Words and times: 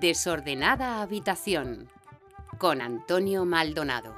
Desordenada 0.00 1.02
habitación 1.02 1.88
con 2.58 2.80
Antonio 2.80 3.44
Maldonado. 3.44 4.14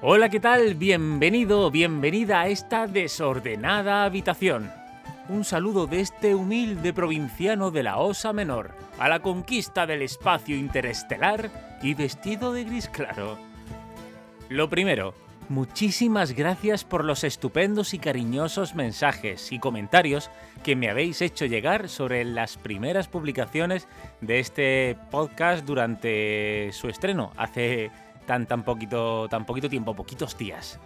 Hola, 0.00 0.28
¿qué 0.28 0.40
tal? 0.40 0.74
Bienvenido, 0.74 1.70
bienvenida 1.70 2.40
a 2.40 2.48
esta 2.48 2.86
desordenada 2.86 4.04
habitación. 4.04 4.70
Un 5.28 5.44
saludo 5.44 5.86
de 5.86 6.00
este 6.00 6.34
humilde 6.34 6.92
provinciano 6.92 7.70
de 7.70 7.82
la 7.82 7.98
Osa 7.98 8.32
Menor 8.32 8.74
a 8.98 9.08
la 9.08 9.20
conquista 9.20 9.86
del 9.86 10.02
espacio 10.02 10.56
interestelar 10.56 11.78
y 11.82 11.94
vestido 11.94 12.52
de 12.52 12.64
gris 12.64 12.88
claro. 12.88 13.38
Lo 14.48 14.70
primero, 14.70 15.14
muchísimas 15.48 16.32
gracias 16.32 16.84
por 16.84 17.04
los 17.04 17.24
estupendos 17.24 17.94
y 17.94 17.98
cariñosos 17.98 18.74
mensajes 18.74 19.52
y 19.52 19.58
comentarios 19.58 20.30
que 20.62 20.76
me 20.76 20.90
habéis 20.90 21.22
hecho 21.22 21.46
llegar 21.46 21.88
sobre 21.88 22.24
las 22.24 22.56
primeras 22.56 23.08
publicaciones 23.08 23.88
de 24.20 24.40
este 24.40 24.96
podcast 25.10 25.64
durante 25.64 26.70
su 26.72 26.88
estreno 26.88 27.32
hace 27.36 27.90
tan 28.26 28.46
tan 28.46 28.62
poquito 28.62 29.28
tan 29.28 29.46
poquito 29.46 29.68
tiempo, 29.68 29.94
poquitos 29.94 30.36
días. 30.36 30.78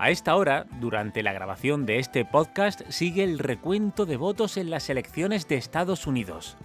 A 0.00 0.08
esta 0.08 0.34
hora, 0.34 0.64
durante 0.80 1.22
la 1.22 1.34
grabación 1.34 1.84
de 1.84 1.98
este 1.98 2.24
podcast, 2.24 2.80
sigue 2.88 3.22
el 3.22 3.38
recuento 3.38 4.06
de 4.06 4.16
votos 4.16 4.56
en 4.56 4.70
las 4.70 4.88
elecciones 4.88 5.46
de 5.46 5.56
Estados 5.56 6.06
Unidos. 6.06 6.56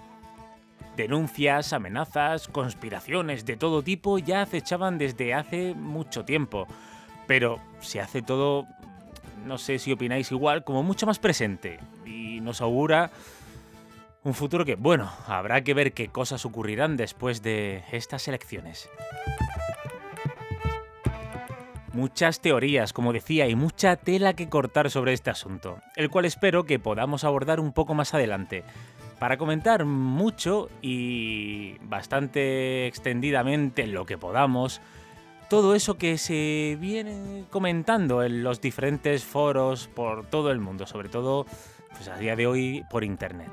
Denuncias, 0.96 1.74
amenazas, 1.74 2.48
conspiraciones 2.48 3.46
de 3.46 3.58
todo 3.58 3.84
tipo 3.84 4.18
ya 4.18 4.42
acechaban 4.42 4.98
desde 4.98 5.34
hace 5.34 5.74
mucho 5.74 6.24
tiempo, 6.24 6.68
pero 7.28 7.60
se 7.82 8.00
hace 8.00 8.22
todo, 8.22 8.66
no 9.46 9.58
sé 9.58 9.78
si 9.78 9.92
opináis 9.92 10.32
igual, 10.32 10.64
como 10.64 10.84
mucho 10.84 11.06
más 11.06 11.20
presente. 11.20 11.80
Y 12.06 12.40
nos 12.40 12.62
augura 12.62 13.12
un 14.24 14.34
futuro 14.34 14.64
que, 14.64 14.76
bueno, 14.76 15.12
habrá 15.28 15.64
que 15.64 15.74
ver 15.74 15.94
qué 15.94 16.08
cosas 16.08 16.46
ocurrirán 16.46 16.98
después 16.98 17.42
de 17.42 17.84
estas 17.92 18.28
elecciones. 18.28 18.90
Muchas 21.94 22.42
teorías, 22.42 22.92
como 22.92 23.14
decía, 23.14 23.48
y 23.48 23.56
mucha 23.56 23.96
tela 23.96 24.34
que 24.34 24.50
cortar 24.50 24.90
sobre 24.90 25.14
este 25.14 25.30
asunto, 25.30 25.80
el 25.96 26.10
cual 26.10 26.26
espero 26.26 26.66
que 26.66 26.80
podamos 26.80 27.24
abordar 27.24 27.60
un 27.60 27.72
poco 27.72 27.94
más 27.94 28.14
adelante, 28.14 28.66
para 29.20 29.38
comentar 29.38 29.86
mucho 29.86 30.70
y 30.82 31.78
bastante 31.84 32.88
extendidamente 32.88 33.88
lo 33.88 34.06
que 34.06 34.18
podamos, 34.18 34.82
todo 35.50 35.76
eso 35.76 35.98
que 35.98 36.18
se 36.18 36.78
viene 36.80 37.46
comentando 37.50 38.24
en 38.24 38.44
los 38.44 38.62
diferentes 38.62 39.24
foros 39.24 39.88
por 39.88 40.26
todo 40.26 40.52
el 40.52 40.60
mundo, 40.60 40.86
sobre 40.86 41.10
todo 41.10 41.46
pues 41.92 42.08
a 42.10 42.18
día 42.18 42.36
de 42.36 42.48
hoy 42.48 42.84
por 42.90 43.04
internet. 43.04 43.52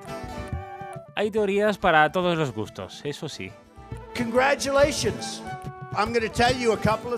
Hay 1.14 1.30
teorías 1.30 1.78
para 1.78 2.10
todos 2.10 2.36
los 2.38 2.52
gustos, 2.52 3.02
eso 3.04 3.28
sí. 3.28 3.50
Congratulations. 4.16 5.42
I'm 5.94 6.12
going 6.12 6.22
to 6.22 6.28
tell 6.28 6.56
you 6.56 6.72
a 6.72 6.76
couple. 6.76 7.12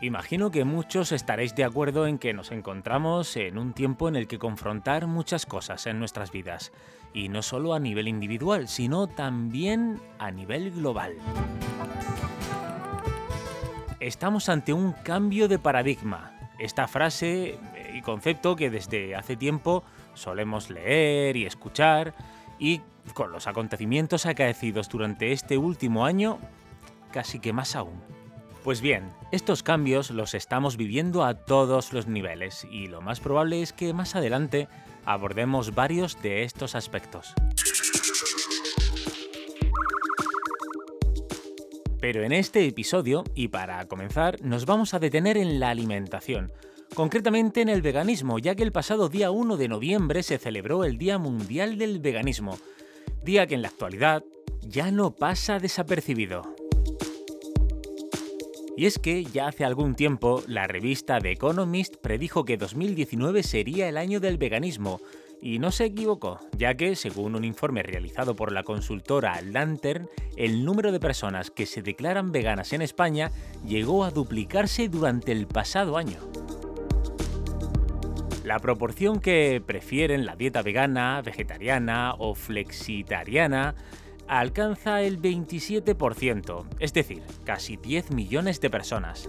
Imagino 0.00 0.52
que 0.52 0.64
muchos 0.64 1.10
estaréis 1.10 1.56
de 1.56 1.64
acuerdo 1.64 2.06
en 2.06 2.18
que 2.18 2.32
nos 2.32 2.52
encontramos 2.52 3.36
en 3.36 3.58
un 3.58 3.72
tiempo 3.72 4.08
en 4.08 4.14
el 4.14 4.28
que 4.28 4.38
confrontar 4.38 5.08
muchas 5.08 5.44
cosas 5.44 5.86
en 5.86 5.98
nuestras 5.98 6.30
vidas, 6.30 6.72
y 7.12 7.28
no 7.28 7.42
solo 7.42 7.74
a 7.74 7.80
nivel 7.80 8.06
individual, 8.06 8.68
sino 8.68 9.08
también 9.08 10.00
a 10.20 10.30
nivel 10.30 10.70
global. 10.70 11.14
Estamos 13.98 14.48
ante 14.48 14.72
un 14.72 14.92
cambio 14.92 15.48
de 15.48 15.58
paradigma. 15.58 16.32
Esta 16.60 16.86
frase 16.86 17.58
y 17.92 18.00
concepto 18.02 18.54
que 18.54 18.70
desde 18.70 19.16
hace 19.16 19.36
tiempo 19.36 19.82
solemos 20.14 20.70
leer 20.70 21.36
y 21.36 21.44
escuchar, 21.44 22.14
y 22.60 22.82
con 23.14 23.32
los 23.32 23.48
acontecimientos 23.48 24.26
acaecidos 24.26 24.88
durante 24.88 25.32
este 25.32 25.58
último 25.58 26.06
año, 26.06 26.38
casi 27.10 27.40
que 27.40 27.52
más 27.52 27.74
aún. 27.74 28.17
Pues 28.68 28.82
bien, 28.82 29.14
estos 29.32 29.62
cambios 29.62 30.10
los 30.10 30.34
estamos 30.34 30.76
viviendo 30.76 31.24
a 31.24 31.32
todos 31.32 31.94
los 31.94 32.06
niveles 32.06 32.66
y 32.70 32.86
lo 32.86 33.00
más 33.00 33.18
probable 33.18 33.62
es 33.62 33.72
que 33.72 33.94
más 33.94 34.14
adelante 34.14 34.68
abordemos 35.06 35.74
varios 35.74 36.20
de 36.20 36.42
estos 36.42 36.74
aspectos. 36.74 37.32
Pero 41.98 42.22
en 42.22 42.32
este 42.32 42.66
episodio, 42.66 43.24
y 43.34 43.48
para 43.48 43.88
comenzar, 43.88 44.36
nos 44.42 44.66
vamos 44.66 44.92
a 44.92 44.98
detener 44.98 45.38
en 45.38 45.60
la 45.60 45.70
alimentación, 45.70 46.52
concretamente 46.92 47.62
en 47.62 47.70
el 47.70 47.80
veganismo, 47.80 48.38
ya 48.38 48.54
que 48.54 48.64
el 48.64 48.72
pasado 48.72 49.08
día 49.08 49.30
1 49.30 49.56
de 49.56 49.68
noviembre 49.68 50.22
se 50.22 50.36
celebró 50.36 50.84
el 50.84 50.98
Día 50.98 51.16
Mundial 51.16 51.78
del 51.78 52.00
Veganismo, 52.00 52.58
día 53.24 53.46
que 53.46 53.54
en 53.54 53.62
la 53.62 53.68
actualidad 53.68 54.24
ya 54.60 54.90
no 54.90 55.12
pasa 55.12 55.58
desapercibido. 55.58 56.57
Y 58.78 58.86
es 58.86 59.00
que 59.00 59.24
ya 59.24 59.48
hace 59.48 59.64
algún 59.64 59.96
tiempo 59.96 60.40
la 60.46 60.68
revista 60.68 61.18
The 61.18 61.32
Economist 61.32 61.96
predijo 61.96 62.44
que 62.44 62.56
2019 62.56 63.42
sería 63.42 63.88
el 63.88 63.96
año 63.96 64.20
del 64.20 64.38
veganismo, 64.38 65.00
y 65.42 65.58
no 65.58 65.72
se 65.72 65.86
equivocó, 65.86 66.38
ya 66.56 66.76
que, 66.76 66.94
según 66.94 67.34
un 67.34 67.42
informe 67.42 67.82
realizado 67.82 68.36
por 68.36 68.52
la 68.52 68.62
consultora 68.62 69.42
Lantern, 69.42 70.08
el 70.36 70.64
número 70.64 70.92
de 70.92 71.00
personas 71.00 71.50
que 71.50 71.66
se 71.66 71.82
declaran 71.82 72.30
veganas 72.30 72.72
en 72.72 72.82
España 72.82 73.32
llegó 73.66 74.04
a 74.04 74.12
duplicarse 74.12 74.88
durante 74.88 75.32
el 75.32 75.48
pasado 75.48 75.96
año. 75.96 76.20
La 78.44 78.60
proporción 78.60 79.18
que 79.18 79.60
prefieren 79.60 80.24
la 80.24 80.36
dieta 80.36 80.62
vegana, 80.62 81.20
vegetariana 81.20 82.14
o 82.16 82.36
flexitariana 82.36 83.74
alcanza 84.28 85.02
el 85.02 85.20
27%, 85.20 86.66
es 86.78 86.92
decir, 86.92 87.22
casi 87.44 87.76
10 87.76 88.12
millones 88.12 88.60
de 88.60 88.70
personas. 88.70 89.28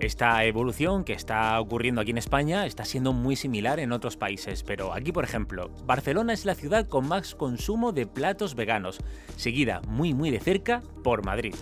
Esta 0.00 0.44
evolución 0.44 1.04
que 1.04 1.14
está 1.14 1.58
ocurriendo 1.60 2.00
aquí 2.00 2.10
en 2.10 2.18
España 2.18 2.66
está 2.66 2.84
siendo 2.84 3.12
muy 3.12 3.36
similar 3.36 3.80
en 3.80 3.92
otros 3.92 4.16
países, 4.16 4.62
pero 4.62 4.92
aquí 4.92 5.12
por 5.12 5.24
ejemplo, 5.24 5.70
Barcelona 5.86 6.34
es 6.34 6.44
la 6.44 6.54
ciudad 6.54 6.88
con 6.88 7.08
más 7.08 7.34
consumo 7.34 7.92
de 7.92 8.06
platos 8.06 8.54
veganos, 8.54 8.98
seguida 9.36 9.80
muy 9.88 10.12
muy 10.12 10.30
de 10.30 10.40
cerca 10.40 10.82
por 11.02 11.24
Madrid. 11.24 11.54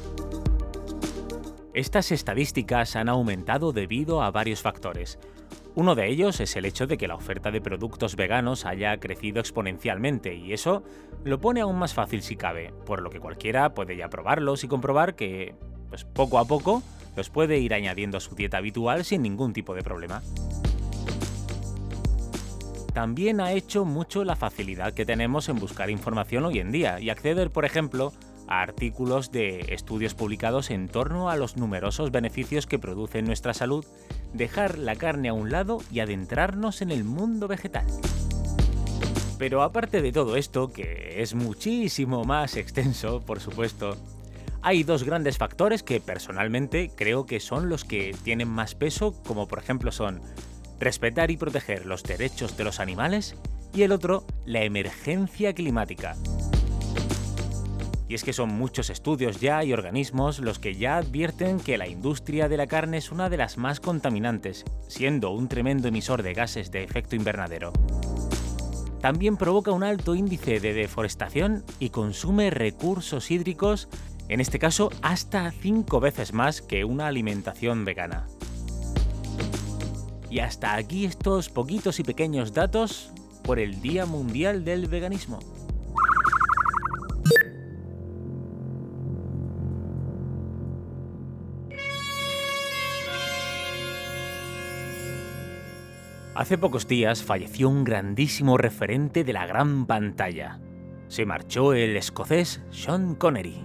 Estas 1.74 2.10
estadísticas 2.12 2.96
han 2.96 3.08
aumentado 3.08 3.72
debido 3.72 4.22
a 4.22 4.30
varios 4.30 4.60
factores. 4.60 5.18
Uno 5.74 5.94
de 5.94 6.06
ellos 6.08 6.38
es 6.40 6.54
el 6.56 6.66
hecho 6.66 6.86
de 6.86 6.98
que 6.98 7.08
la 7.08 7.14
oferta 7.14 7.50
de 7.50 7.62
productos 7.62 8.14
veganos 8.14 8.66
haya 8.66 8.98
crecido 9.00 9.40
exponencialmente 9.40 10.34
y 10.34 10.52
eso 10.52 10.82
lo 11.24 11.40
pone 11.40 11.62
aún 11.62 11.78
más 11.78 11.94
fácil 11.94 12.22
si 12.22 12.36
cabe, 12.36 12.74
por 12.84 13.00
lo 13.00 13.08
que 13.08 13.20
cualquiera 13.20 13.72
puede 13.72 13.96
ya 13.96 14.10
probarlos 14.10 14.64
y 14.64 14.68
comprobar 14.68 15.14
que, 15.14 15.54
pues 15.88 16.04
poco 16.04 16.38
a 16.38 16.44
poco, 16.44 16.82
los 17.16 17.30
puede 17.30 17.58
ir 17.58 17.72
añadiendo 17.72 18.18
a 18.18 18.20
su 18.20 18.34
dieta 18.34 18.58
habitual 18.58 19.06
sin 19.06 19.22
ningún 19.22 19.54
tipo 19.54 19.74
de 19.74 19.82
problema. 19.82 20.22
También 22.92 23.40
ha 23.40 23.52
hecho 23.52 23.86
mucho 23.86 24.24
la 24.24 24.36
facilidad 24.36 24.92
que 24.92 25.06
tenemos 25.06 25.48
en 25.48 25.58
buscar 25.58 25.88
información 25.88 26.44
hoy 26.44 26.58
en 26.58 26.70
día 26.70 27.00
y 27.00 27.08
acceder, 27.08 27.50
por 27.50 27.64
ejemplo, 27.64 28.12
a 28.46 28.60
artículos 28.60 29.32
de 29.32 29.60
estudios 29.70 30.14
publicados 30.14 30.70
en 30.70 30.88
torno 30.88 31.30
a 31.30 31.36
los 31.36 31.56
numerosos 31.56 32.10
beneficios 32.10 32.66
que 32.66 32.78
produce 32.78 33.22
nuestra 33.22 33.54
salud 33.54 33.86
dejar 34.32 34.78
la 34.78 34.96
carne 34.96 35.28
a 35.28 35.32
un 35.32 35.50
lado 35.50 35.78
y 35.90 36.00
adentrarnos 36.00 36.82
en 36.82 36.90
el 36.90 37.04
mundo 37.04 37.48
vegetal. 37.48 37.86
Pero 39.38 39.62
aparte 39.62 40.02
de 40.02 40.12
todo 40.12 40.36
esto, 40.36 40.72
que 40.72 41.20
es 41.22 41.34
muchísimo 41.34 42.24
más 42.24 42.56
extenso, 42.56 43.20
por 43.20 43.40
supuesto, 43.40 43.96
hay 44.62 44.84
dos 44.84 45.02
grandes 45.02 45.38
factores 45.38 45.82
que 45.82 46.00
personalmente 46.00 46.90
creo 46.94 47.26
que 47.26 47.40
son 47.40 47.68
los 47.68 47.84
que 47.84 48.14
tienen 48.22 48.48
más 48.48 48.76
peso, 48.76 49.20
como 49.26 49.48
por 49.48 49.58
ejemplo 49.58 49.90
son 49.90 50.20
respetar 50.78 51.30
y 51.30 51.36
proteger 51.36 51.86
los 51.86 52.04
derechos 52.04 52.56
de 52.56 52.64
los 52.64 52.78
animales 52.80 53.34
y 53.74 53.82
el 53.82 53.92
otro, 53.92 54.24
la 54.44 54.62
emergencia 54.62 55.52
climática. 55.54 56.16
Y 58.12 58.14
es 58.14 58.24
que 58.24 58.34
son 58.34 58.50
muchos 58.50 58.90
estudios 58.90 59.40
ya 59.40 59.64
y 59.64 59.72
organismos 59.72 60.38
los 60.38 60.58
que 60.58 60.74
ya 60.74 60.98
advierten 60.98 61.58
que 61.58 61.78
la 61.78 61.88
industria 61.88 62.46
de 62.46 62.58
la 62.58 62.66
carne 62.66 62.98
es 62.98 63.10
una 63.10 63.30
de 63.30 63.38
las 63.38 63.56
más 63.56 63.80
contaminantes, 63.80 64.66
siendo 64.86 65.30
un 65.30 65.48
tremendo 65.48 65.88
emisor 65.88 66.22
de 66.22 66.34
gases 66.34 66.70
de 66.70 66.84
efecto 66.84 67.16
invernadero. 67.16 67.72
También 69.00 69.38
provoca 69.38 69.70
un 69.72 69.82
alto 69.82 70.14
índice 70.14 70.60
de 70.60 70.74
deforestación 70.74 71.64
y 71.78 71.88
consume 71.88 72.50
recursos 72.50 73.30
hídricos, 73.30 73.88
en 74.28 74.42
este 74.42 74.58
caso 74.58 74.90
hasta 75.00 75.50
5 75.50 75.98
veces 75.98 76.34
más 76.34 76.60
que 76.60 76.84
una 76.84 77.06
alimentación 77.06 77.86
vegana. 77.86 78.26
Y 80.28 80.40
hasta 80.40 80.74
aquí 80.74 81.06
estos 81.06 81.48
poquitos 81.48 81.98
y 81.98 82.02
pequeños 82.02 82.52
datos 82.52 83.10
por 83.42 83.58
el 83.58 83.80
Día 83.80 84.04
Mundial 84.04 84.66
del 84.66 84.86
Veganismo. 84.86 85.38
Hace 96.42 96.58
pocos 96.58 96.88
días 96.88 97.22
falleció 97.22 97.68
un 97.68 97.84
grandísimo 97.84 98.58
referente 98.58 99.22
de 99.22 99.32
la 99.32 99.46
gran 99.46 99.86
pantalla. 99.86 100.58
Se 101.06 101.24
marchó 101.24 101.72
el 101.72 101.96
escocés 101.96 102.60
Sean 102.70 103.14
Connery. 103.14 103.64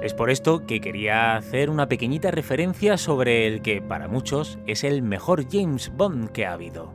Es 0.00 0.14
por 0.14 0.30
esto 0.30 0.64
que 0.64 0.80
quería 0.80 1.36
hacer 1.36 1.68
una 1.68 1.90
pequeñita 1.90 2.30
referencia 2.30 2.96
sobre 2.96 3.46
el 3.46 3.60
que 3.60 3.82
para 3.82 4.08
muchos 4.08 4.58
es 4.66 4.82
el 4.82 5.02
mejor 5.02 5.44
James 5.46 5.92
Bond 5.94 6.30
que 6.30 6.46
ha 6.46 6.54
habido. 6.54 6.94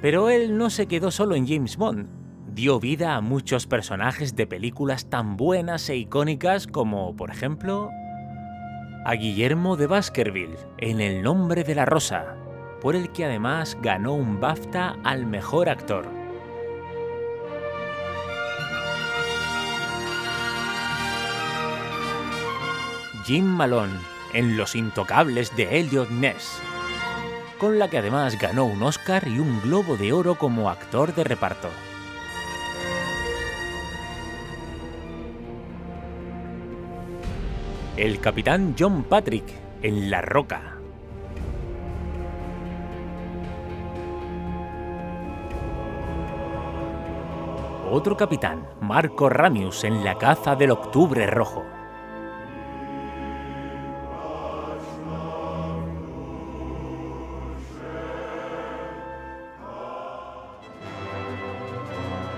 Pero 0.00 0.30
él 0.30 0.56
no 0.56 0.70
se 0.70 0.86
quedó 0.86 1.10
solo 1.10 1.34
en 1.34 1.48
James 1.48 1.76
Bond, 1.76 2.23
dio 2.54 2.78
vida 2.78 3.16
a 3.16 3.20
muchos 3.20 3.66
personajes 3.66 4.36
de 4.36 4.46
películas 4.46 5.10
tan 5.10 5.36
buenas 5.36 5.88
e 5.88 5.96
icónicas 5.96 6.68
como, 6.68 7.16
por 7.16 7.30
ejemplo, 7.30 7.90
a 9.04 9.14
Guillermo 9.14 9.76
de 9.76 9.88
Baskerville 9.88 10.56
en 10.78 11.00
El 11.00 11.22
nombre 11.22 11.64
de 11.64 11.74
la 11.74 11.84
rosa, 11.84 12.36
por 12.80 12.94
el 12.94 13.10
que 13.10 13.24
además 13.24 13.76
ganó 13.82 14.14
un 14.14 14.40
BAFTA 14.40 14.96
al 15.02 15.26
mejor 15.26 15.68
actor. 15.68 16.06
Jim 23.24 23.44
Malone 23.46 23.98
en 24.32 24.56
Los 24.56 24.76
Intocables 24.76 25.56
de 25.56 25.80
Elliot 25.80 26.10
Ness, 26.10 26.60
con 27.58 27.80
la 27.80 27.90
que 27.90 27.98
además 27.98 28.38
ganó 28.38 28.64
un 28.66 28.82
Oscar 28.82 29.26
y 29.26 29.40
un 29.40 29.60
Globo 29.60 29.96
de 29.96 30.12
Oro 30.12 30.36
como 30.36 30.70
actor 30.70 31.14
de 31.14 31.24
reparto. 31.24 31.68
El 37.96 38.18
capitán 38.18 38.74
John 38.76 39.04
Patrick 39.04 39.44
en 39.80 40.10
La 40.10 40.20
Roca. 40.20 40.78
Otro 47.92 48.16
capitán, 48.16 48.66
Marco 48.80 49.28
Ramius 49.28 49.84
en 49.84 50.02
La 50.02 50.18
caza 50.18 50.56
del 50.56 50.72
Octubre 50.72 51.24
Rojo. 51.28 51.62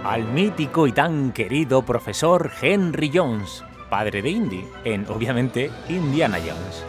al 0.05 0.25
mítico 0.25 0.87
y 0.87 0.93
tan 0.93 1.33
querido 1.33 1.83
profesor 1.83 2.53
Henry 2.63 3.11
Jones, 3.13 3.65
padre 3.97 4.21
de 4.21 4.29
Indy, 4.29 4.63
en 4.85 5.07
obviamente 5.09 5.71
Indiana 5.89 6.37
Jones. 6.37 6.85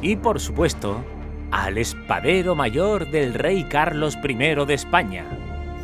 Y 0.00 0.14
por 0.14 0.38
supuesto, 0.38 1.04
al 1.50 1.76
espadero 1.76 2.54
mayor 2.54 3.10
del 3.10 3.34
rey 3.34 3.64
Carlos 3.64 4.16
I 4.22 4.34
de 4.64 4.74
España, 4.74 5.24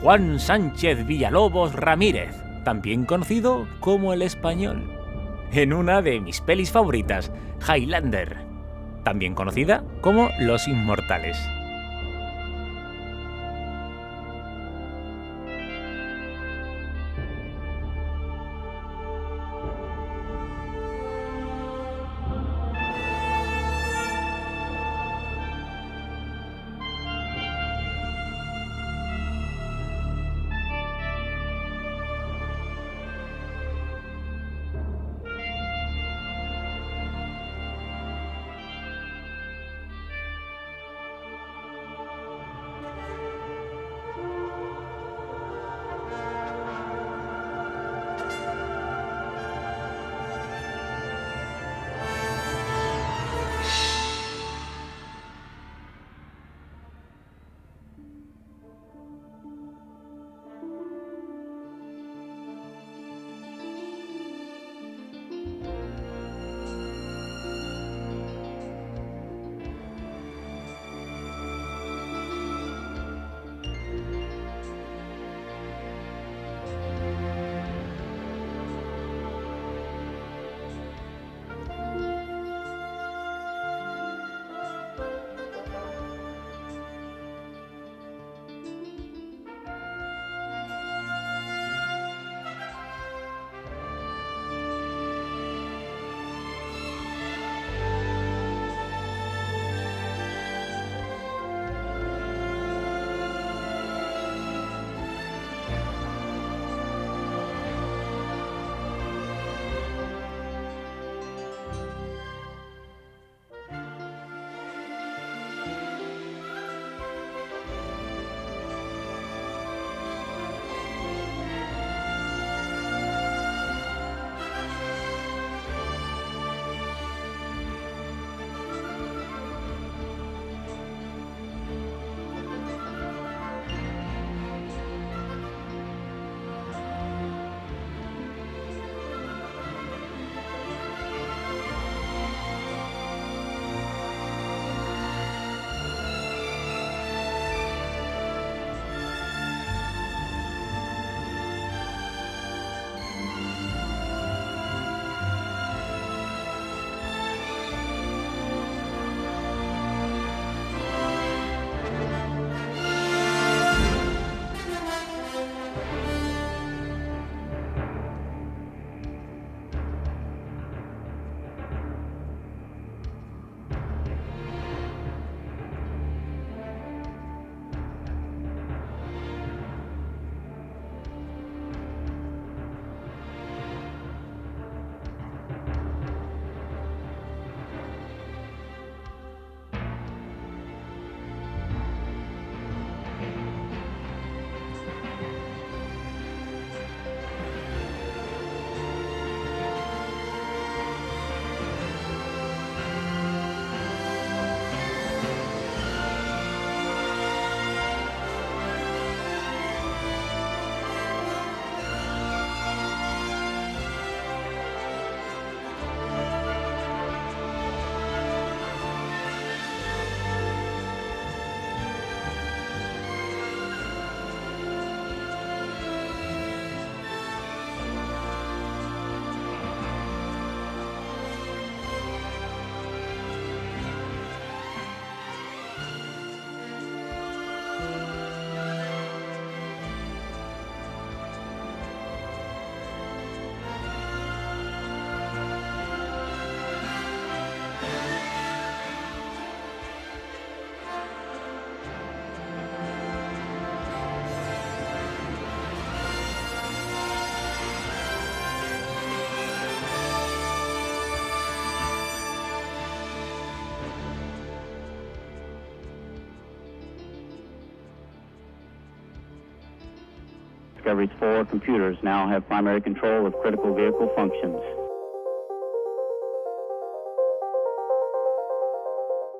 Juan 0.02 0.38
Sánchez 0.38 1.04
Villalobos 1.04 1.72
Ramírez, 1.72 2.32
también 2.64 3.06
conocido 3.06 3.66
como 3.80 4.12
el 4.12 4.22
español, 4.22 4.84
en 5.50 5.72
una 5.72 6.00
de 6.00 6.20
mis 6.20 6.40
pelis 6.40 6.70
favoritas, 6.70 7.32
Highlander, 7.68 8.51
también 9.02 9.34
conocida 9.34 9.84
como 10.00 10.30
Los 10.38 10.68
Inmortales. 10.68 11.38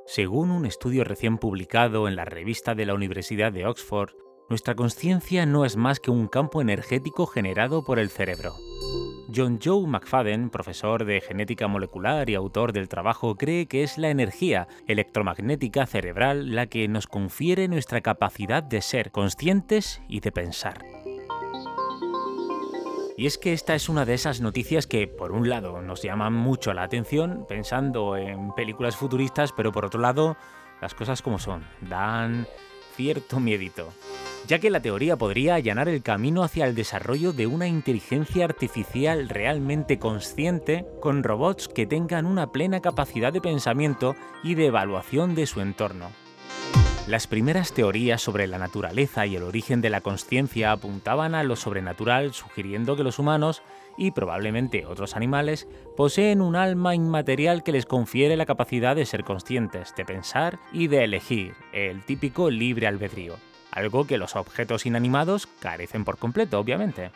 Según 0.05 0.51
un 0.51 0.67
estudio 0.67 1.05
recién 1.05 1.39
publicado 1.39 2.07
en 2.09 2.17
la 2.17 2.25
revista 2.25 2.75
de 2.75 2.87
la 2.87 2.95
Universidad 2.95 3.53
de 3.53 3.67
Oxford, 3.67 4.11
nuestra 4.49 4.75
conciencia 4.75 5.47
no 5.47 5.65
es 5.65 5.77
más 5.77 6.01
que 6.01 6.11
un 6.11 6.29
campo 6.29 6.61
energético 6.61 7.27
generado 7.27 7.85
por 7.85 7.99
el 7.99 8.11
cerebro. 8.11 8.53
John 9.35 9.59
Joe 9.63 9.87
McFadden, 9.87 10.51
profesor 10.51 11.07
de 11.07 11.21
genética 11.21 11.69
molecular 11.69 12.29
y 12.29 12.35
autor 12.35 12.73
del 12.73 12.89
trabajo, 12.89 13.37
cree 13.37 13.67
que 13.67 13.83
es 13.83 13.97
la 13.97 14.11
energía 14.11 14.69
electromagnética 14.87 15.87
cerebral 15.87 16.55
la 16.55 16.67
que 16.67 16.87
nos 16.89 17.07
confiere 17.07 17.69
nuestra 17.69 18.03
capacidad 18.03 18.63
de 18.63 18.83
ser 18.83 19.11
conscientes 19.11 20.03
y 20.09 20.21
de 20.21 20.33
pensar. 20.33 21.02
Y 23.23 23.27
es 23.27 23.39
que 23.39 23.53
esta 23.53 23.77
es 23.77 23.89
una 23.89 24.05
de 24.05 24.15
esas 24.15 24.41
noticias 24.41 24.89
que, 24.89 25.07
por 25.07 25.31
un 25.31 25.49
lado, 25.49 25.81
nos 25.81 26.03
llaman 26.03 26.33
mucho 26.33 26.75
la 26.75 26.83
atención 26.83 27.47
pensando 27.49 28.17
en 28.17 28.51
películas 28.51 28.97
futuristas, 28.97 29.53
pero 29.53 29.71
por 29.71 29.85
otro 29.85 30.01
lado, 30.01 30.37
las 30.81 30.93
cosas 30.93 31.23
como 31.23 31.39
son, 31.39 31.65
dan 31.83 32.49
cierto 32.97 33.39
miedito 33.39 33.93
ya 34.49 34.59
que 34.59 34.71
la 34.71 34.83
teoría 34.83 35.17
podría 35.17 35.55
allanar 35.55 35.89
el 35.89 36.03
camino 36.03 36.43
hacia 36.43 36.67
el 36.67 36.75
desarrollo 36.75 37.33
de 37.33 37.47
una 37.47 37.69
inteligencia 37.69 38.45
artificial 38.45 39.29
realmente 39.29 40.01
consciente 40.01 40.85
con 41.01 41.23
robots 41.23 41.69
que 41.69 41.87
tengan 41.87 42.27
una 42.27 42.51
plena 42.51 42.81
capacidad 42.81 43.33
de 43.33 43.41
pensamiento 43.41 44.17
y 44.43 44.57
de 44.57 44.67
evaluación 44.67 45.37
de 45.37 45.47
su 45.47 45.61
entorno. 45.61 46.11
Las 47.13 47.27
primeras 47.27 47.75
teorías 47.75 48.23
sobre 48.23 48.47
la 48.47 48.57
naturaleza 48.57 49.27
y 49.27 49.37
el 49.37 49.43
origen 49.43 49.83
de 49.83 49.91
la 49.91 50.01
conciencia 50.01 50.73
apuntaban 50.73 51.35
a 51.35 51.43
lo 51.43 51.57
sobrenatural, 51.57 52.33
sugiriendo 52.33 52.97
que 52.97 53.03
los 53.05 53.19
humanos, 53.19 53.63
y 53.99 54.13
probablemente 54.13 54.87
otros 54.87 55.15
animales, 55.15 55.69
poseen 55.95 56.41
un 56.41 56.57
alma 56.57 56.95
inmaterial 56.95 57.65
que 57.65 57.73
les 57.73 57.85
confiere 57.85 58.35
la 58.39 58.47
capacidad 58.47 58.97
de 58.97 59.05
ser 59.05 59.25
conscientes, 59.25 59.93
de 59.95 60.07
pensar 60.07 60.59
y 60.73 60.87
de 60.87 61.05
elegir, 61.05 61.53
el 61.75 62.03
típico 62.03 62.49
libre 62.49 62.87
albedrío 62.87 63.37
algo 63.73 64.07
que 64.07 64.19
los 64.19 64.37
objetos 64.37 64.87
inanimados 64.87 65.47
carecen 65.47 66.05
por 66.05 66.19
completo, 66.19 66.59
obviamente. 66.59 67.11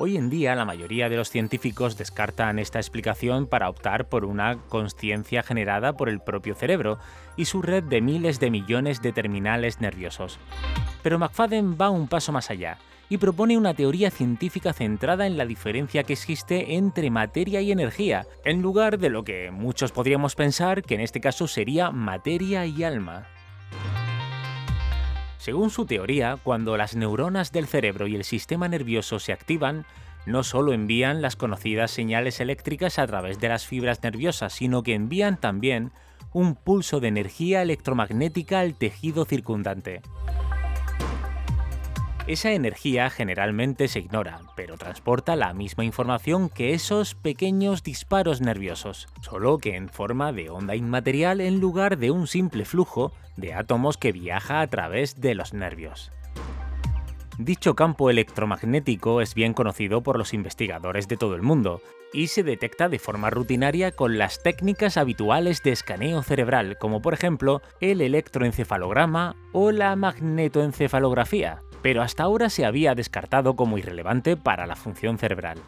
Hoy 0.00 0.16
en 0.16 0.30
día 0.30 0.54
la 0.54 0.64
mayoría 0.64 1.08
de 1.08 1.16
los 1.16 1.28
científicos 1.28 1.98
descartan 1.98 2.60
esta 2.60 2.78
explicación 2.78 3.48
para 3.48 3.68
optar 3.68 4.08
por 4.08 4.24
una 4.24 4.58
conciencia 4.68 5.42
generada 5.42 5.94
por 5.94 6.08
el 6.08 6.20
propio 6.20 6.54
cerebro 6.54 7.00
y 7.36 7.46
su 7.46 7.62
red 7.62 7.82
de 7.82 8.00
miles 8.00 8.38
de 8.38 8.52
millones 8.52 9.02
de 9.02 9.10
terminales 9.10 9.80
nerviosos. 9.80 10.38
Pero 11.02 11.18
McFadden 11.18 11.76
va 11.76 11.90
un 11.90 12.06
paso 12.06 12.30
más 12.30 12.48
allá 12.48 12.78
y 13.08 13.16
propone 13.16 13.58
una 13.58 13.74
teoría 13.74 14.12
científica 14.12 14.72
centrada 14.72 15.26
en 15.26 15.36
la 15.36 15.46
diferencia 15.46 16.04
que 16.04 16.12
existe 16.12 16.76
entre 16.76 17.10
materia 17.10 17.60
y 17.60 17.72
energía, 17.72 18.24
en 18.44 18.62
lugar 18.62 19.00
de 19.00 19.10
lo 19.10 19.24
que 19.24 19.50
muchos 19.50 19.90
podríamos 19.90 20.36
pensar 20.36 20.84
que 20.84 20.94
en 20.94 21.00
este 21.00 21.20
caso 21.20 21.48
sería 21.48 21.90
materia 21.90 22.64
y 22.66 22.84
alma. 22.84 23.26
Según 25.38 25.70
su 25.70 25.86
teoría, 25.86 26.36
cuando 26.42 26.76
las 26.76 26.96
neuronas 26.96 27.52
del 27.52 27.66
cerebro 27.66 28.06
y 28.08 28.16
el 28.16 28.24
sistema 28.24 28.68
nervioso 28.68 29.20
se 29.20 29.32
activan, 29.32 29.86
no 30.26 30.42
solo 30.42 30.72
envían 30.72 31.22
las 31.22 31.36
conocidas 31.36 31.92
señales 31.92 32.40
eléctricas 32.40 32.98
a 32.98 33.06
través 33.06 33.38
de 33.38 33.48
las 33.48 33.64
fibras 33.64 34.02
nerviosas, 34.02 34.52
sino 34.52 34.82
que 34.82 34.94
envían 34.94 35.40
también 35.40 35.92
un 36.32 36.56
pulso 36.56 37.00
de 37.00 37.08
energía 37.08 37.62
electromagnética 37.62 38.60
al 38.60 38.74
tejido 38.74 39.24
circundante. 39.24 40.02
Esa 42.28 42.52
energía 42.52 43.08
generalmente 43.08 43.88
se 43.88 44.00
ignora, 44.00 44.42
pero 44.54 44.76
transporta 44.76 45.34
la 45.34 45.54
misma 45.54 45.86
información 45.86 46.50
que 46.50 46.74
esos 46.74 47.14
pequeños 47.14 47.82
disparos 47.82 48.42
nerviosos, 48.42 49.08
solo 49.22 49.56
que 49.56 49.76
en 49.76 49.88
forma 49.88 50.30
de 50.34 50.50
onda 50.50 50.76
inmaterial 50.76 51.40
en 51.40 51.58
lugar 51.58 51.96
de 51.96 52.10
un 52.10 52.26
simple 52.26 52.66
flujo 52.66 53.12
de 53.38 53.54
átomos 53.54 53.96
que 53.96 54.12
viaja 54.12 54.60
a 54.60 54.66
través 54.66 55.22
de 55.22 55.34
los 55.34 55.54
nervios. 55.54 56.10
Dicho 57.38 57.74
campo 57.74 58.10
electromagnético 58.10 59.22
es 59.22 59.34
bien 59.34 59.54
conocido 59.54 60.02
por 60.02 60.18
los 60.18 60.34
investigadores 60.34 61.08
de 61.08 61.16
todo 61.16 61.34
el 61.34 61.40
mundo 61.40 61.80
y 62.12 62.26
se 62.26 62.42
detecta 62.42 62.90
de 62.90 62.98
forma 62.98 63.30
rutinaria 63.30 63.90
con 63.92 64.18
las 64.18 64.42
técnicas 64.42 64.98
habituales 64.98 65.62
de 65.62 65.72
escaneo 65.72 66.22
cerebral, 66.22 66.76
como 66.76 67.00
por 67.00 67.14
ejemplo 67.14 67.62
el 67.80 68.02
electroencefalograma 68.02 69.34
o 69.52 69.72
la 69.72 69.96
magnetoencefalografía 69.96 71.62
pero 71.82 72.02
hasta 72.02 72.22
ahora 72.22 72.50
se 72.50 72.64
había 72.64 72.94
descartado 72.94 73.56
como 73.56 73.78
irrelevante 73.78 74.36
para 74.36 74.66
la 74.66 74.76
función 74.76 75.18
cerebral. 75.18 75.58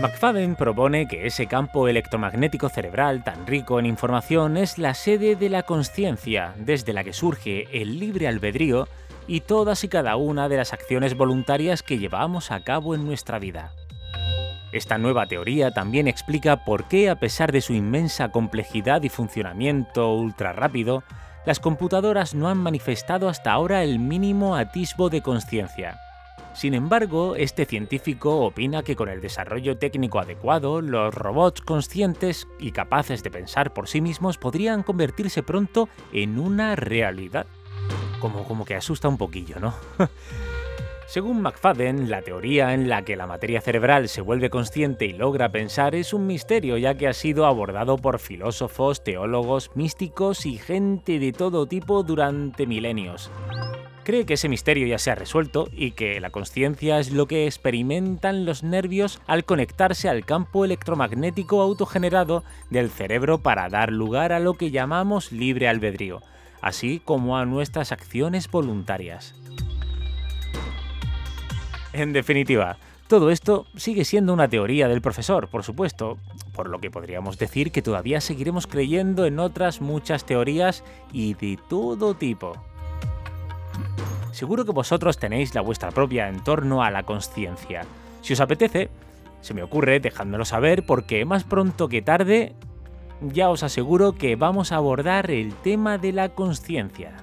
McFadden 0.00 0.56
propone 0.56 1.06
que 1.08 1.26
ese 1.26 1.46
campo 1.46 1.86
electromagnético 1.86 2.70
cerebral 2.70 3.22
tan 3.22 3.46
rico 3.46 3.78
en 3.78 3.84
información 3.84 4.56
es 4.56 4.78
la 4.78 4.94
sede 4.94 5.36
de 5.36 5.50
la 5.50 5.64
conciencia, 5.64 6.54
desde 6.56 6.94
la 6.94 7.04
que 7.04 7.12
surge 7.12 7.68
el 7.82 8.00
libre 8.00 8.26
albedrío 8.26 8.88
y 9.26 9.40
todas 9.40 9.84
y 9.84 9.88
cada 9.88 10.16
una 10.16 10.48
de 10.48 10.56
las 10.56 10.72
acciones 10.72 11.14
voluntarias 11.16 11.82
que 11.82 11.98
llevamos 11.98 12.50
a 12.50 12.64
cabo 12.64 12.94
en 12.94 13.04
nuestra 13.04 13.38
vida. 13.38 13.72
Esta 14.72 14.98
nueva 14.98 15.26
teoría 15.26 15.72
también 15.72 16.08
explica 16.08 16.64
por 16.64 16.84
qué, 16.84 17.10
a 17.10 17.16
pesar 17.16 17.52
de 17.52 17.60
su 17.60 17.74
inmensa 17.74 18.30
complejidad 18.30 19.02
y 19.02 19.08
funcionamiento 19.08 20.14
ultra 20.14 20.52
rápido, 20.52 21.02
las 21.46 21.60
computadoras 21.60 22.34
no 22.34 22.48
han 22.48 22.58
manifestado 22.58 23.28
hasta 23.28 23.52
ahora 23.52 23.82
el 23.82 23.98
mínimo 23.98 24.56
atisbo 24.56 25.08
de 25.10 25.22
conciencia. 25.22 25.98
Sin 26.52 26.74
embargo, 26.74 27.36
este 27.36 27.64
científico 27.64 28.40
opina 28.44 28.82
que 28.82 28.96
con 28.96 29.08
el 29.08 29.20
desarrollo 29.20 29.78
técnico 29.78 30.18
adecuado, 30.18 30.80
los 30.80 31.14
robots 31.14 31.60
conscientes 31.60 32.48
y 32.58 32.72
capaces 32.72 33.22
de 33.22 33.30
pensar 33.30 33.72
por 33.72 33.88
sí 33.88 34.00
mismos 34.00 34.36
podrían 34.36 34.82
convertirse 34.82 35.42
pronto 35.42 35.88
en 36.12 36.38
una 36.38 36.76
realidad. 36.76 37.46
Como, 38.20 38.44
como 38.44 38.64
que 38.64 38.74
asusta 38.74 39.08
un 39.08 39.16
poquillo, 39.16 39.60
¿no? 39.60 39.74
Según 41.10 41.42
McFadden, 41.42 42.08
la 42.08 42.22
teoría 42.22 42.72
en 42.72 42.88
la 42.88 43.04
que 43.04 43.16
la 43.16 43.26
materia 43.26 43.60
cerebral 43.60 44.08
se 44.08 44.20
vuelve 44.20 44.48
consciente 44.48 45.06
y 45.06 45.12
logra 45.12 45.50
pensar 45.50 45.96
es 45.96 46.14
un 46.14 46.28
misterio 46.28 46.78
ya 46.78 46.94
que 46.94 47.08
ha 47.08 47.12
sido 47.12 47.46
abordado 47.46 47.98
por 47.98 48.20
filósofos, 48.20 49.02
teólogos, 49.02 49.72
místicos 49.74 50.46
y 50.46 50.56
gente 50.56 51.18
de 51.18 51.32
todo 51.32 51.66
tipo 51.66 52.04
durante 52.04 52.64
milenios. 52.64 53.28
Cree 54.04 54.24
que 54.24 54.34
ese 54.34 54.48
misterio 54.48 54.86
ya 54.86 54.98
se 54.98 55.10
ha 55.10 55.16
resuelto 55.16 55.68
y 55.72 55.90
que 55.90 56.20
la 56.20 56.30
conciencia 56.30 57.00
es 57.00 57.10
lo 57.10 57.26
que 57.26 57.46
experimentan 57.46 58.44
los 58.44 58.62
nervios 58.62 59.20
al 59.26 59.44
conectarse 59.44 60.08
al 60.08 60.24
campo 60.24 60.64
electromagnético 60.64 61.60
autogenerado 61.60 62.44
del 62.70 62.88
cerebro 62.88 63.38
para 63.38 63.68
dar 63.68 63.90
lugar 63.90 64.32
a 64.32 64.38
lo 64.38 64.54
que 64.54 64.70
llamamos 64.70 65.32
libre 65.32 65.66
albedrío, 65.66 66.22
así 66.62 67.02
como 67.04 67.36
a 67.36 67.46
nuestras 67.46 67.90
acciones 67.90 68.48
voluntarias. 68.48 69.34
En 71.92 72.12
definitiva, 72.12 72.76
todo 73.08 73.30
esto 73.30 73.66
sigue 73.74 74.04
siendo 74.04 74.32
una 74.32 74.48
teoría 74.48 74.86
del 74.86 75.02
profesor, 75.02 75.48
por 75.48 75.64
supuesto, 75.64 76.18
por 76.52 76.68
lo 76.68 76.78
que 76.78 76.90
podríamos 76.90 77.38
decir 77.38 77.72
que 77.72 77.82
todavía 77.82 78.20
seguiremos 78.20 78.68
creyendo 78.68 79.26
en 79.26 79.40
otras 79.40 79.80
muchas 79.80 80.24
teorías 80.24 80.84
y 81.12 81.34
de 81.34 81.58
todo 81.68 82.14
tipo. 82.14 82.52
Seguro 84.30 84.64
que 84.64 84.70
vosotros 84.70 85.18
tenéis 85.18 85.54
la 85.56 85.60
vuestra 85.60 85.90
propia 85.90 86.28
en 86.28 86.44
torno 86.44 86.84
a 86.84 86.90
la 86.92 87.02
conciencia. 87.02 87.82
Si 88.22 88.34
os 88.34 88.40
apetece, 88.40 88.90
se 89.40 89.54
me 89.54 89.64
ocurre 89.64 89.98
dejádmelo 89.98 90.44
saber 90.44 90.86
porque 90.86 91.24
más 91.24 91.42
pronto 91.42 91.88
que 91.88 92.02
tarde 92.02 92.54
ya 93.20 93.50
os 93.50 93.64
aseguro 93.64 94.12
que 94.12 94.36
vamos 94.36 94.70
a 94.70 94.76
abordar 94.76 95.30
el 95.30 95.52
tema 95.54 95.98
de 95.98 96.12
la 96.12 96.28
conciencia. 96.30 97.16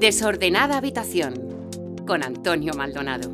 Desordenada 0.00 0.76
habitación 0.78 1.34
con 2.06 2.22
Antonio 2.22 2.72
Maldonado. 2.74 3.32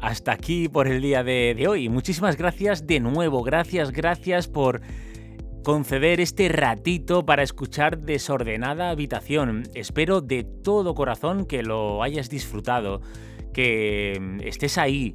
Hasta 0.00 0.32
aquí 0.32 0.70
por 0.70 0.88
el 0.88 1.02
día 1.02 1.22
de, 1.22 1.66
hoy. 1.68 1.90
Muchísimas 1.90 2.38
gracias 2.38 2.86
de 2.86 3.00
nuevo. 3.00 3.42
Gracias, 3.42 3.92
gracias 3.92 4.48
por 4.48 4.80
conceder 5.62 6.20
este 6.20 6.48
ratito 6.48 7.26
para 7.26 7.42
escuchar 7.42 7.98
Desordenada 7.98 8.88
Habitación. 8.88 9.64
Espero 9.74 10.22
de 10.22 10.44
todo 10.44 10.94
corazón 10.94 11.44
que 11.44 11.62
lo 11.62 12.02
hayas 12.02 12.30
disfrutado, 12.30 13.02
que 13.52 14.38
estés 14.42 14.78
ahí, 14.78 15.12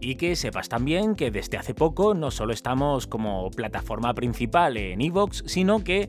y 0.00 0.16
que 0.16 0.36
sepas 0.36 0.68
también 0.68 1.14
que 1.14 1.30
desde 1.30 1.56
hace 1.56 1.74
poco 1.74 2.14
no 2.14 2.30
solo 2.30 2.52
estamos 2.52 3.06
como 3.06 3.50
plataforma 3.50 4.14
principal 4.14 4.76
en 4.76 5.00
Evox, 5.00 5.44
sino 5.46 5.82
que 5.84 6.08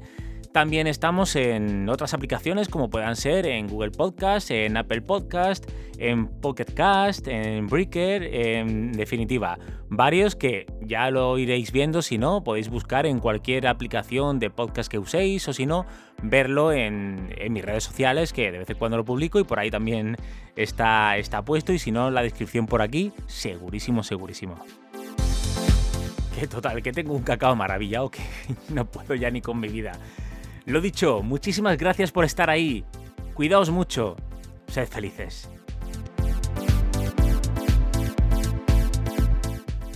También 0.52 0.88
estamos 0.88 1.36
en 1.36 1.88
otras 1.90 2.16
aplicaciones 2.16 2.70
como 2.70 2.90
puedan 2.90 3.16
ser 3.16 3.46
en 3.46 3.68
Google 3.68 3.92
Podcast, 3.92 4.50
en 4.50 4.78
Apple 4.78 5.04
Podcast, 5.04 5.70
en 6.00 6.28
Pocket 6.28 6.74
Cast, 6.74 7.28
en 7.28 7.68
Breaker, 7.68 8.24
en 8.24 8.94
definitiva, 8.94 9.60
varios 9.90 10.36
que 10.36 10.66
ya 10.82 11.12
lo 11.12 11.38
iréis 11.38 11.72
viendo, 11.72 12.02
si 12.02 12.18
no, 12.18 12.44
podéis 12.44 12.70
buscar 12.70 13.06
en 13.06 13.20
cualquier 13.20 13.68
aplicación 13.68 14.40
de 14.40 14.50
podcast 14.50 14.90
que 14.90 14.98
uséis 14.98 15.48
o 15.48 15.54
si 15.54 15.68
no, 15.68 15.86
verlo 16.24 16.72
en, 16.72 17.30
mis 17.52 17.64
redes 17.64 17.84
sociales, 17.84 18.34
que 18.34 18.52
de 18.52 18.58
vez 18.58 18.70
en 18.72 18.78
cuando 18.78 18.98
lo 18.98 19.06
publico 19.06 19.40
y 19.40 19.44
por 19.44 19.60
ahí 19.60 19.70
también 19.70 20.18
está, 20.56 21.18
está 21.18 21.46
puesto 21.46 21.74
y 21.74 21.80
si 21.80 21.92
no, 21.92 22.10
la 22.10 22.24
descripción 22.24 22.66
por 22.66 22.82
aquí, 22.82 23.14
segurísimo, 23.28 24.02
segurísimo. 24.02 24.56
Total, 26.50 26.82
que 26.82 26.92
tengo 26.92 27.14
un 27.14 27.22
cacao 27.22 27.56
maravillado 27.56 28.10
que 28.10 28.22
no 28.74 28.86
puedo 28.86 29.14
ya 29.14 29.30
ni 29.30 29.42
con 29.42 29.60
mi 29.60 29.68
vida. 29.68 29.92
Lo 30.66 30.82
dicho, 30.82 31.22
muchísimas 31.24 31.78
gracias 31.78 32.12
por 32.12 32.26
estar 32.26 32.50
ahí. 32.50 32.86
Cuidaos 33.34 33.70
mucho. 33.70 34.16
Sed 34.68 34.88
felices. 34.88 35.50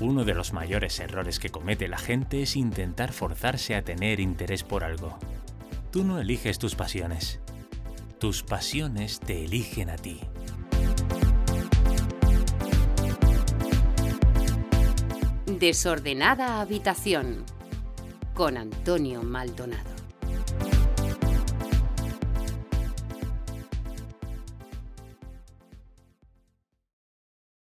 Uno 0.01 0.25
de 0.25 0.33
los 0.33 0.51
mayores 0.51 0.99
errores 0.99 1.39
que 1.39 1.49
comete 1.49 1.87
la 1.87 1.97
gente 1.97 2.41
es 2.41 2.57
intentar 2.57 3.13
forzarse 3.13 3.75
a 3.75 3.83
tener 3.83 4.19
interés 4.19 4.63
por 4.63 4.83
algo. 4.83 5.17
Tú 5.91 6.03
no 6.03 6.19
eliges 6.19 6.59
tus 6.59 6.75
pasiones. 6.75 7.39
Tus 8.19 8.43
pasiones 8.43 9.19
te 9.19 9.45
eligen 9.45 9.89
a 9.89 9.95
ti. 9.95 10.19
Desordenada 15.45 16.59
habitación 16.59 17.45
con 18.33 18.57
Antonio 18.57 19.23
Maldonado. 19.23 19.92